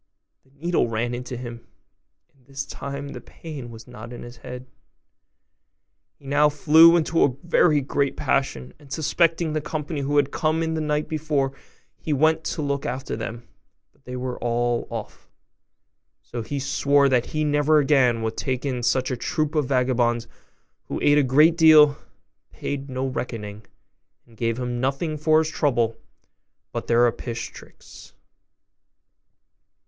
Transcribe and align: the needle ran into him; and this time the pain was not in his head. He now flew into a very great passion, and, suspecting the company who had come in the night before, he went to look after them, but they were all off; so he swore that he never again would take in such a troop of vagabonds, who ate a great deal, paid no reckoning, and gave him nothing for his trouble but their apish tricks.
the 0.43 0.49
needle 0.59 0.87
ran 0.89 1.13
into 1.13 1.37
him; 1.37 1.67
and 2.33 2.47
this 2.47 2.65
time 2.65 3.09
the 3.09 3.21
pain 3.21 3.69
was 3.69 3.87
not 3.87 4.11
in 4.11 4.23
his 4.23 4.37
head. 4.37 4.65
He 6.17 6.25
now 6.25 6.49
flew 6.49 6.97
into 6.97 7.23
a 7.23 7.35
very 7.43 7.81
great 7.81 8.17
passion, 8.17 8.73
and, 8.79 8.91
suspecting 8.91 9.53
the 9.53 9.61
company 9.61 10.01
who 10.01 10.17
had 10.17 10.31
come 10.31 10.63
in 10.63 10.73
the 10.73 10.81
night 10.81 11.07
before, 11.07 11.51
he 11.99 12.13
went 12.13 12.43
to 12.45 12.63
look 12.63 12.83
after 12.83 13.15
them, 13.15 13.47
but 13.93 14.03
they 14.05 14.15
were 14.15 14.39
all 14.39 14.87
off; 14.89 15.29
so 16.23 16.41
he 16.41 16.59
swore 16.59 17.07
that 17.07 17.27
he 17.27 17.43
never 17.43 17.77
again 17.77 18.23
would 18.23 18.35
take 18.35 18.65
in 18.65 18.81
such 18.81 19.11
a 19.11 19.15
troop 19.15 19.53
of 19.53 19.67
vagabonds, 19.67 20.27
who 20.85 20.99
ate 21.03 21.19
a 21.19 21.23
great 21.23 21.55
deal, 21.55 21.95
paid 22.49 22.89
no 22.89 23.05
reckoning, 23.05 23.63
and 24.25 24.35
gave 24.35 24.57
him 24.57 24.79
nothing 24.79 25.15
for 25.15 25.37
his 25.37 25.49
trouble 25.49 25.95
but 26.71 26.87
their 26.87 27.05
apish 27.05 27.49
tricks. 27.51 28.13